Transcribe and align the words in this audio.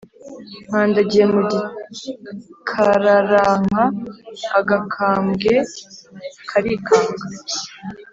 Nkandagiye 0.67 1.25
mu 1.33 1.41
gikararanka 1.51 3.83
Agakambwe 4.59 5.53
karikanga, 6.49 7.25